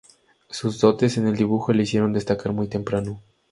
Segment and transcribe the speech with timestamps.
[0.49, 3.21] Sus dotes en el dibujo le hicieron destacar muy temprano.